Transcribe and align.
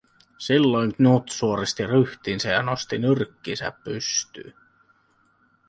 Silloin 0.39 0.95
Knut 0.95 1.29
suoristi 1.29 1.85
ryhtinsä 1.87 2.49
ja 2.49 2.63
nosti 2.63 2.97
nyrkkinsä 2.97 3.71
pystyyn. 3.83 4.53